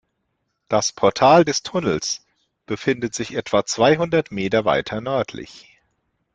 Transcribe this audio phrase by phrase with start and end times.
[0.67, 2.25] Das Portal des Tunnels
[2.65, 5.79] befindet sich etwa zweihundert Meter weiter nördlich.